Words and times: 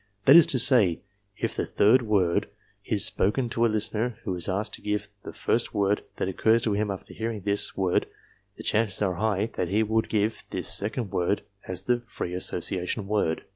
That 0.25 0.35
is 0.35 0.47
to 0.47 0.57
say, 0.57 1.01
if 1.37 1.53
the 1.55 1.63
third 1.63 2.01
word 2.01 2.49
is 2.85 3.05
spoken 3.05 3.49
to 3.49 3.67
a 3.67 3.67
listener 3.67 4.17
who 4.23 4.33
is 4.33 4.49
asked 4.49 4.73
to 4.73 4.81
give 4.81 5.09
the 5.21 5.31
first 5.31 5.75
word 5.75 6.03
that 6.15 6.27
occurs 6.27 6.63
to 6.63 6.73
him 6.73 6.89
after 6.89 7.13
hearing 7.13 7.41
this 7.41 7.77
word 7.77 8.07
the 8.57 8.63
chances 8.63 8.99
are 9.03 9.13
high 9.13 9.51
that 9.57 9.67
he 9.67 9.83
will 9.83 10.01
give 10.01 10.43
this 10.49 10.73
second 10.73 11.11
word 11.11 11.43
as 11.67 11.83
the 11.83 12.01
"free 12.07 12.33
association" 12.33 13.05
word. 13.07 13.43